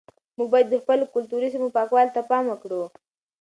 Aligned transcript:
موږ 0.37 0.47
باید 0.53 0.67
د 0.69 0.75
خپلو 0.83 1.05
کلتوري 1.15 1.47
سیمو 1.53 1.73
پاکوالي 1.77 2.11
ته 2.15 2.21
پام 2.29 2.43
وکړو. 2.47 2.83